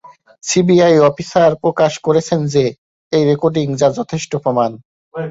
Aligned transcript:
CBI 0.43 0.95
officer 1.09 1.51
প্রকাশ 1.63 1.93
করেছেন 2.05 2.39
যে 2.53 2.63
এই 3.13 3.23
রেকর্ডিং 3.31 3.67
যা 3.81 3.87
যথেষ্ট 3.99 4.31
প্রমাণ। 4.43 4.71